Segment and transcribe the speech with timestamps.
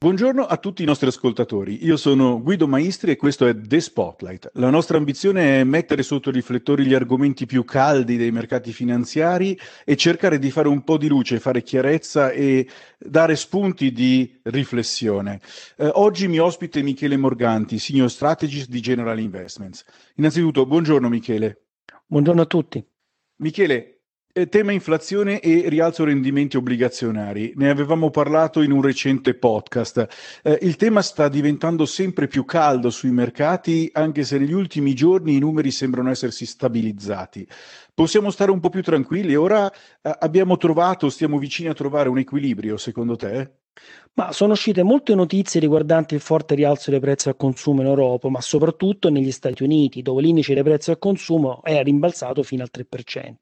[0.00, 1.84] Buongiorno a tutti i nostri ascoltatori.
[1.84, 4.52] Io sono Guido Maestri e questo è The Spotlight.
[4.52, 9.58] La nostra ambizione è mettere sotto i riflettori gli argomenti più caldi dei mercati finanziari
[9.84, 15.40] e cercare di fare un po' di luce, fare chiarezza e dare spunti di riflessione.
[15.76, 19.84] Eh, oggi mi ospite Michele Morganti, Senior Strategist di General Investments.
[20.14, 21.64] Innanzitutto, buongiorno Michele.
[22.06, 22.86] Buongiorno a tutti.
[23.38, 23.97] Michele,
[24.46, 27.52] tema inflazione e rialzo rendimenti obbligazionari.
[27.56, 30.06] Ne avevamo parlato in un recente podcast.
[30.42, 35.34] Eh, il tema sta diventando sempre più caldo sui mercati, anche se negli ultimi giorni
[35.34, 37.46] i numeri sembrano essersi stabilizzati.
[37.92, 39.34] Possiamo stare un po' più tranquilli?
[39.34, 43.50] Ora eh, abbiamo trovato, stiamo vicini a trovare un equilibrio, secondo te?
[44.18, 48.28] Ma sono uscite molte notizie riguardanti il forte rialzo dei prezzi al consumo in Europa,
[48.28, 52.70] ma soprattutto negli Stati Uniti, dove l'indice dei prezzi al consumo è rimbalzato fino al
[52.76, 53.34] 3%.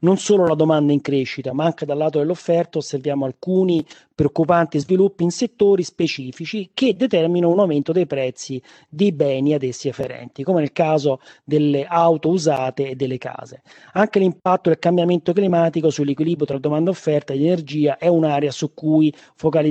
[0.00, 5.24] Non solo la domanda in crescita, ma anche dal lato dell'offerta osserviamo alcuni preoccupanti sviluppi
[5.24, 10.60] in settori specifici che determinano un aumento dei prezzi dei beni ad essi afferenti, come
[10.60, 13.62] nel caso delle auto usate e delle case.
[13.92, 18.72] Anche l'impatto del cambiamento climatico sull'equilibrio tra domanda e offerta di energia è un'area su
[18.72, 19.14] cui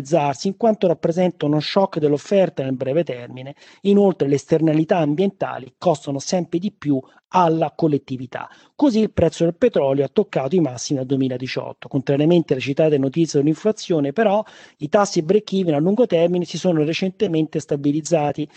[0.05, 3.55] focalizzarsi, in quanto rappresenta uno shock dell'offerta nel breve termine.
[3.81, 8.47] Inoltre le esternalità ambientali costano sempre di più alla collettività.
[8.75, 11.87] Così il prezzo del petrolio ha toccato i massimi nel 2018.
[11.87, 14.43] Contrariamente alle citate notizie dell'inflazione, però,
[14.77, 18.47] i tassi break-even a lungo termine si sono recentemente stabilizzati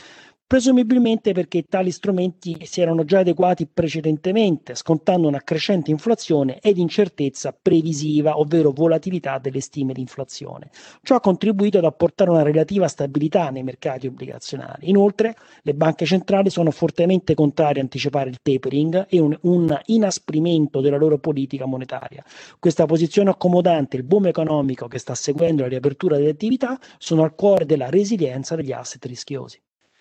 [0.48, 7.52] presumibilmente perché tali strumenti si erano già adeguati precedentemente, scontando una crescente inflazione ed incertezza
[7.52, 10.70] previsiva, ovvero volatilità delle stime di inflazione.
[11.02, 14.88] Ciò ha contribuito ad apportare una relativa stabilità nei mercati obbligazionari.
[14.88, 20.80] Inoltre, le banche centrali sono fortemente contrarie a anticipare il tapering e un, un inasprimento
[20.80, 22.24] della loro politica monetaria.
[22.58, 27.34] Questa posizione accomodante, il boom economico che sta seguendo la riapertura delle attività, sono al
[27.34, 29.60] cuore della resilienza degli asset rischiosi.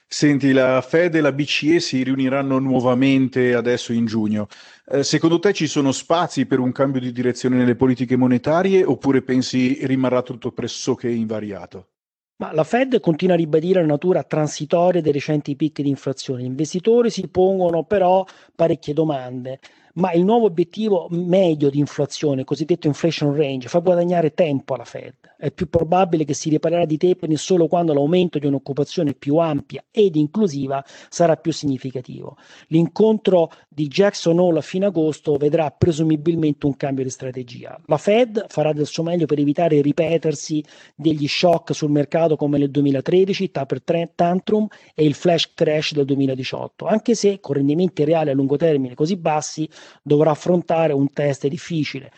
[0.09, 4.47] Senti, la Fed e la BCE si riuniranno nuovamente adesso in giugno.
[4.89, 9.21] Eh, secondo te ci sono spazi per un cambio di direzione nelle politiche monetarie oppure
[9.21, 11.89] pensi rimarrà tutto pressoché invariato?
[12.37, 16.43] Ma la Fed continua a ribadire la natura transitoria dei recenti picchi di inflazione.
[16.43, 18.23] Gli investitori si pongono però
[18.55, 19.59] parecchie domande
[19.97, 25.15] ma il nuovo obiettivo medio di inflazione, cosiddetto inflation range, fa guadagnare tempo alla Fed.
[25.37, 29.83] È più probabile che si riparerà di tapering solo quando l'aumento di un'occupazione più ampia
[29.91, 32.37] ed inclusiva sarà più significativo.
[32.67, 37.79] L'incontro di Jackson Hole a fine agosto vedrà presumibilmente un cambio di strategia.
[37.85, 40.63] La Fed farà del suo meglio per evitare il ripetersi
[40.95, 43.81] degli shock sul mercato come nel 2013, Taper
[44.15, 48.93] Tantrum e il flash crash del 2018, anche se con rendimenti reali a lungo termine
[48.93, 49.67] così bassi
[50.01, 52.11] dovrà affrontare un test difficile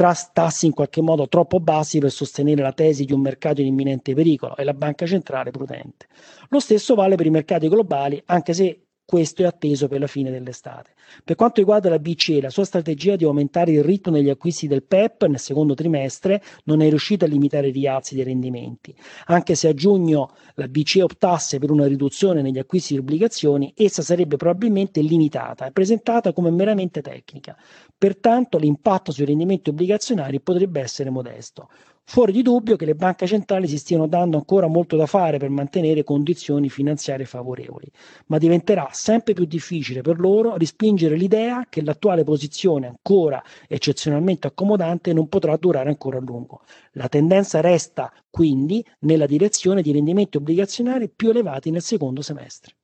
[0.00, 3.66] tra tassi in qualche modo troppo bassi per sostenere la tesi di un mercato in
[3.66, 6.06] imminente pericolo e la banca centrale prudente.
[6.48, 10.30] Lo stesso vale per i mercati globali, anche se questo è atteso per la fine
[10.30, 10.92] dell'estate.
[11.24, 14.84] Per quanto riguarda la BCE, la sua strategia di aumentare il ritmo negli acquisti del
[14.84, 18.94] PEP nel secondo trimestre non è riuscita a limitare i rialzi dei rendimenti.
[19.26, 24.00] Anche se a giugno la BCE optasse per una riduzione negli acquisti di obbligazioni, essa
[24.00, 27.56] sarebbe probabilmente limitata e presentata come meramente tecnica.
[27.98, 31.68] Pertanto l'impatto sui rendimenti obbligazionari potrebbe essere modesto.
[32.10, 35.48] Fuori di dubbio che le banche centrali si stiano dando ancora molto da fare per
[35.48, 37.88] mantenere condizioni finanziarie favorevoli,
[38.26, 45.12] ma diventerà sempre più difficile per loro respingere l'idea che l'attuale posizione ancora eccezionalmente accomodante
[45.12, 46.62] non potrà durare ancora a lungo.
[46.94, 52.74] La tendenza resta quindi nella direzione di rendimenti obbligazionari più elevati nel secondo semestre.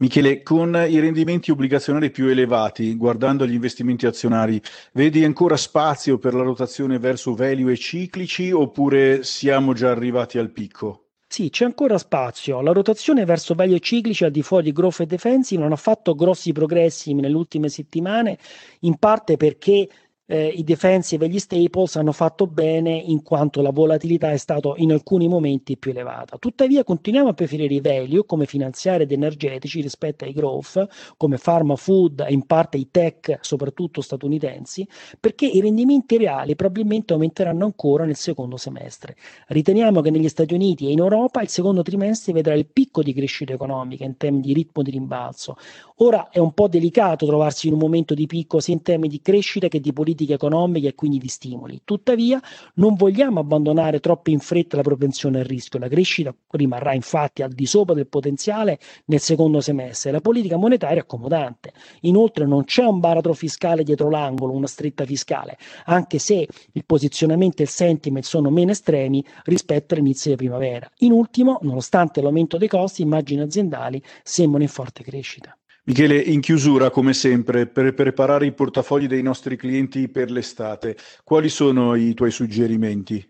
[0.00, 4.58] Michele, con i rendimenti obbligazionari più elevati, guardando gli investimenti azionari,
[4.92, 10.52] vedi ancora spazio per la rotazione verso value e ciclici oppure siamo già arrivati al
[10.52, 11.08] picco?
[11.28, 12.62] Sì, c'è ancora spazio.
[12.62, 16.14] La rotazione verso value ciclici al di fuori di growth e defensive non ha fatto
[16.14, 18.38] grossi progressi nelle ultime settimane,
[18.80, 19.86] in parte perché
[20.30, 24.72] eh, i defensive e gli staples hanno fatto bene in quanto la volatilità è stata
[24.76, 26.38] in alcuni momenti più elevata.
[26.38, 30.86] Tuttavia continuiamo a preferire i value come finanziari ed energetici rispetto ai growth,
[31.16, 34.86] come pharma food e in parte i tech, soprattutto statunitensi,
[35.18, 39.16] perché i rendimenti reali probabilmente aumenteranno ancora nel secondo semestre.
[39.48, 43.12] Riteniamo che negli Stati Uniti e in Europa il secondo trimestre vedrà il picco di
[43.12, 45.56] crescita economica in termini di ritmo di rimbalzo.
[45.96, 49.20] Ora è un po' delicato trovarsi in un momento di picco sia in termini di
[49.20, 51.80] crescita che di politica politiche economiche e quindi di stimoli.
[51.84, 52.40] Tuttavia,
[52.74, 55.78] non vogliamo abbandonare troppo in fretta la propensione al rischio.
[55.78, 60.10] La crescita rimarrà infatti al di sopra del potenziale nel secondo semestre.
[60.10, 61.72] La politica monetaria è accomodante.
[62.02, 65.56] Inoltre, non c'è un baratro fiscale dietro l'angolo, una stretta fiscale,
[65.86, 70.90] anche se il posizionamento e il sentiment sono meno estremi rispetto all'inizio di primavera.
[70.98, 75.54] In ultimo, nonostante l'aumento dei costi, immagini aziendali sembrano in forte crescita.
[75.84, 81.48] Michele, in chiusura, come sempre, per preparare i portafogli dei nostri clienti per l'estate, quali
[81.48, 83.26] sono i tuoi suggerimenti?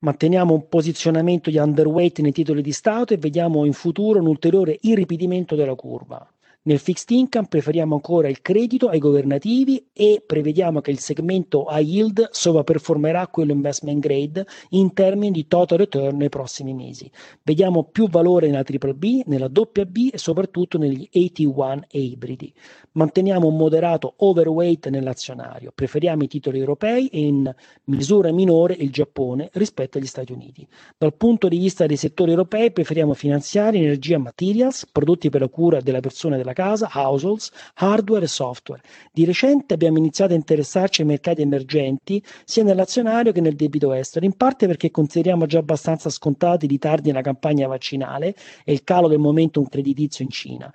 [0.00, 4.78] Manteniamo un posizionamento di underweight nei titoli di Stato e vediamo in futuro un ulteriore
[4.80, 6.31] irripidimento della curva.
[6.64, 11.84] Nel fixed income preferiamo ancora il credito ai governativi e prevediamo che il segmento high
[11.84, 17.10] yield sovraperformerà quello investment grade in termini di total return nei prossimi mesi.
[17.42, 22.54] Vediamo più valore nella BBB, nella WB e soprattutto negli AT1 e ibridi.
[22.92, 27.52] Manteniamo un moderato overweight nell'azionario, preferiamo i titoli europei e in
[27.84, 30.64] misura minore il Giappone rispetto agli Stati Uniti.
[30.96, 35.80] Dal punto di vista dei settori europei preferiamo finanziare energia materials, prodotti per la cura
[35.80, 38.82] della persona e della casa, households, hardware e software.
[39.12, 44.24] Di recente abbiamo iniziato a interessarci ai mercati emergenti sia nell'azionario che nel debito estero,
[44.24, 48.34] in parte perché consideriamo già abbastanza scontati i ritardi nella campagna vaccinale
[48.64, 50.72] e il calo del momentum creditizio in Cina.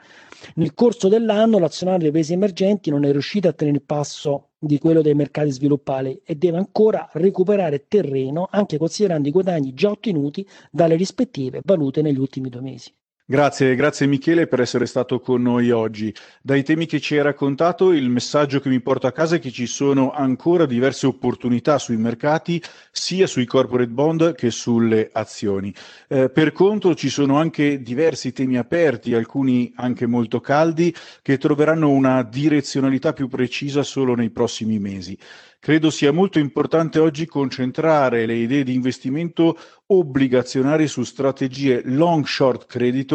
[0.55, 4.77] Nel corso dell'anno l'azionario dei paesi emergenti non è riuscito a tenere il passo di
[4.79, 10.47] quello dei mercati sviluppati e deve ancora recuperare terreno anche considerando i guadagni già ottenuti
[10.71, 12.93] dalle rispettive valute negli ultimi due mesi.
[13.29, 16.15] Grazie, grazie Michele per essere stato con noi oggi.
[16.41, 19.51] Dai temi che ci hai raccontato, il messaggio che mi porto a casa è che
[19.51, 25.73] ci sono ancora diverse opportunità sui mercati, sia sui corporate bond che sulle azioni.
[26.07, 31.89] Eh, per contro ci sono anche diversi temi aperti, alcuni anche molto caldi, che troveranno
[31.89, 35.17] una direzionalità più precisa solo nei prossimi mesi.
[35.59, 39.57] Credo sia molto importante oggi concentrare le idee di investimento
[39.87, 42.65] obbligazionarie su strategie long short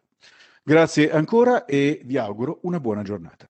[0.61, 3.49] Grazie ancora e vi auguro una buona giornata.